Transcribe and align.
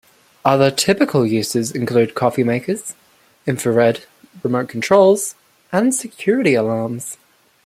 Other 0.43 0.71
typical 0.71 1.27
uses 1.27 1.69
include 1.73 2.15
coffee 2.15 2.43
makers, 2.43 2.95
infrared 3.45 4.05
remote 4.41 4.67
controls, 4.67 5.35
and 5.71 5.93
security 5.93 6.55
alarms. 6.55 7.17